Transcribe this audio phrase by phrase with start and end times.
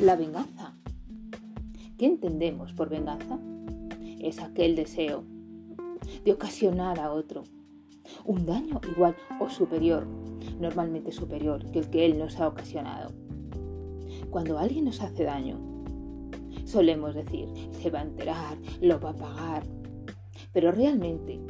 [0.00, 0.76] La venganza.
[1.98, 3.36] ¿Qué entendemos por venganza?
[4.20, 5.24] Es aquel deseo
[6.24, 7.42] de ocasionar a otro
[8.24, 10.06] un daño igual o superior,
[10.60, 13.10] normalmente superior que el que él nos ha ocasionado.
[14.30, 15.58] Cuando alguien nos hace daño,
[16.64, 19.64] solemos decir, se va a enterar, lo va a pagar,
[20.52, 21.40] pero realmente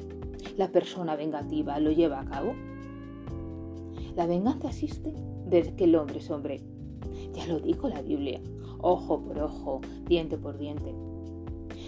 [0.56, 2.54] la persona vengativa lo lleva a cabo.
[4.16, 5.12] La venganza existe
[5.44, 6.77] desde que el hombre es hombre.
[7.34, 8.40] Ya lo dijo la Biblia,
[8.80, 10.94] ojo por ojo, diente por diente.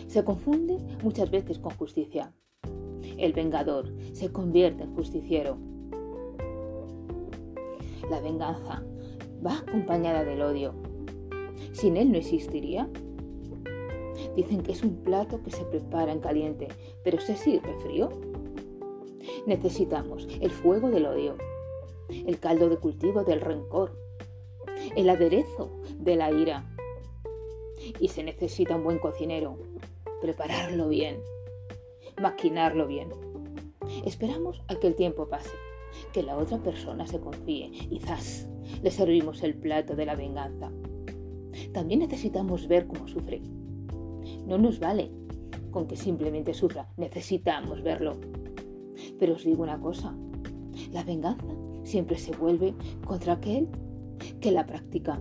[0.07, 2.33] Se confunde muchas veces con justicia.
[3.17, 5.57] El vengador se convierte en justiciero.
[8.11, 8.83] La venganza
[9.45, 10.75] va acompañada del odio.
[11.73, 12.89] Sin él no existiría.
[14.37, 16.69] Dicen que es un plato que se prepara en caliente,
[17.05, 18.09] pero se sirve frío.
[19.47, 21.37] Necesitamos el fuego del odio,
[22.09, 23.97] el caldo de cultivo del rencor,
[24.97, 26.67] el aderezo de la ira.
[27.99, 29.59] Y se necesita un buen cocinero,
[30.21, 31.21] prepararlo bien,
[32.21, 33.09] maquinarlo bien.
[34.05, 35.51] Esperamos a que el tiempo pase,
[36.13, 38.49] que la otra persona se confíe y ¡zas!
[38.83, 40.71] le servimos el plato de la venganza.
[41.73, 43.43] También necesitamos ver cómo sufre.
[44.47, 45.11] No nos vale
[45.71, 48.17] con que simplemente sufra, necesitamos verlo.
[49.19, 50.15] Pero os digo una cosa,
[50.93, 51.45] la venganza
[51.85, 52.75] siempre se vuelve
[53.07, 53.69] contra aquel
[54.41, 55.19] que la practica.